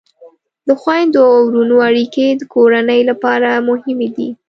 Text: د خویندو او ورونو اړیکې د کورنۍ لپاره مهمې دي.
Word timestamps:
د 0.67 0.69
خویندو 0.81 1.21
او 1.33 1.39
ورونو 1.47 1.75
اړیکې 1.89 2.25
د 2.35 2.41
کورنۍ 2.53 3.01
لپاره 3.09 3.49
مهمې 3.69 4.09
دي. 4.15 4.29